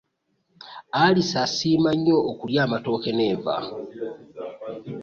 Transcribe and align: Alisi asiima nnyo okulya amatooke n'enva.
Alisi 1.03 1.35
asiima 1.43 1.89
nnyo 1.95 2.17
okulya 2.31 2.61
amatooke 2.65 3.09
n'enva. 3.13 3.55